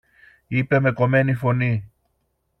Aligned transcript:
είπε 0.47 0.79
με 0.79 0.91
κομμένη 0.91 1.33
φωνή. 1.33 1.91